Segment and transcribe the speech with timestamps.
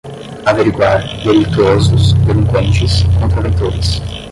[0.47, 4.01] averiguar, delituosos, delinquentes, contraventores